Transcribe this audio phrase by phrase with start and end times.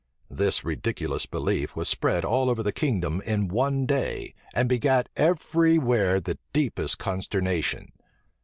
[0.31, 5.77] This ridiculous belief was spread all over the kingdom in one day, and begat every
[5.77, 7.91] where the deepest consternation.